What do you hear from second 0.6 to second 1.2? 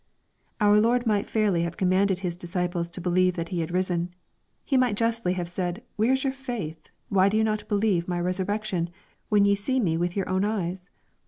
Lord